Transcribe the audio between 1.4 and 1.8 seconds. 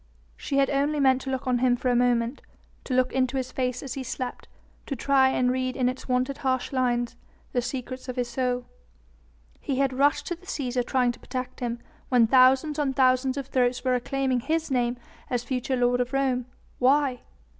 on him